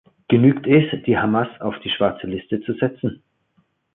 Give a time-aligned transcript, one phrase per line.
[0.29, 3.21] Genügt es, die Hamas auf die schwarze Liste zu setzen?